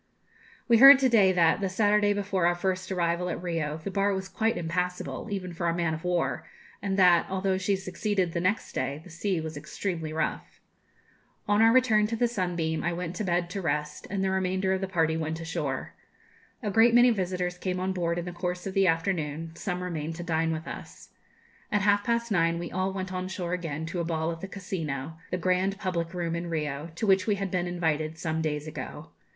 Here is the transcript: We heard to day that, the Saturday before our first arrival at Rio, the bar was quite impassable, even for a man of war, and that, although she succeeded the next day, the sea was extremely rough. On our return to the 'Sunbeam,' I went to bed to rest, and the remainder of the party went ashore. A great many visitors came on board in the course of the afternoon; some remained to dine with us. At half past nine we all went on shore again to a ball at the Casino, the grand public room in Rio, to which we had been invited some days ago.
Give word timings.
We 0.67 0.79
heard 0.79 0.97
to 0.97 1.09
day 1.09 1.31
that, 1.31 1.61
the 1.61 1.69
Saturday 1.69 2.11
before 2.11 2.47
our 2.47 2.55
first 2.55 2.91
arrival 2.91 3.29
at 3.29 3.39
Rio, 3.43 3.77
the 3.77 3.91
bar 3.91 4.15
was 4.15 4.27
quite 4.27 4.57
impassable, 4.57 5.27
even 5.29 5.53
for 5.53 5.67
a 5.69 5.75
man 5.75 5.93
of 5.93 6.03
war, 6.03 6.47
and 6.81 6.97
that, 6.97 7.27
although 7.29 7.59
she 7.59 7.75
succeeded 7.75 8.31
the 8.31 8.39
next 8.41 8.73
day, 8.73 8.99
the 9.03 9.11
sea 9.11 9.39
was 9.39 9.55
extremely 9.55 10.11
rough. 10.11 10.59
On 11.47 11.61
our 11.61 11.71
return 11.71 12.07
to 12.07 12.15
the 12.15 12.27
'Sunbeam,' 12.27 12.83
I 12.83 12.91
went 12.93 13.15
to 13.17 13.23
bed 13.23 13.47
to 13.51 13.61
rest, 13.61 14.07
and 14.09 14.23
the 14.23 14.31
remainder 14.31 14.73
of 14.73 14.81
the 14.81 14.87
party 14.87 15.15
went 15.15 15.39
ashore. 15.39 15.93
A 16.63 16.71
great 16.71 16.95
many 16.95 17.11
visitors 17.11 17.59
came 17.59 17.79
on 17.79 17.93
board 17.93 18.17
in 18.17 18.25
the 18.25 18.31
course 18.31 18.65
of 18.65 18.73
the 18.73 18.87
afternoon; 18.87 19.51
some 19.53 19.83
remained 19.83 20.15
to 20.15 20.23
dine 20.23 20.51
with 20.51 20.67
us. 20.67 21.09
At 21.71 21.83
half 21.83 22.03
past 22.03 22.31
nine 22.31 22.57
we 22.57 22.71
all 22.71 22.91
went 22.91 23.13
on 23.13 23.27
shore 23.27 23.53
again 23.53 23.85
to 23.85 23.99
a 23.99 24.03
ball 24.03 24.31
at 24.31 24.41
the 24.41 24.47
Casino, 24.47 25.19
the 25.29 25.37
grand 25.37 25.77
public 25.77 26.11
room 26.15 26.35
in 26.35 26.49
Rio, 26.49 26.89
to 26.95 27.05
which 27.05 27.27
we 27.27 27.35
had 27.35 27.51
been 27.51 27.67
invited 27.67 28.17
some 28.17 28.41
days 28.41 28.65
ago. 28.65 29.09